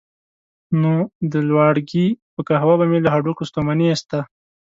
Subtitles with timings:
[0.81, 0.93] نو
[1.31, 4.19] د لواړګي په قهوه به مې له هډوکیو ستوماني ایسته.